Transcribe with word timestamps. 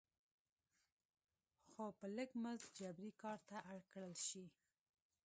څو 1.71 1.85
په 1.97 2.05
لږ 2.15 2.29
مزد 2.43 2.69
جبري 2.79 3.11
کار 3.21 3.39
ته 3.49 3.57
اړ 3.71 3.79
کړل 3.91 4.15
شي. 4.27 4.45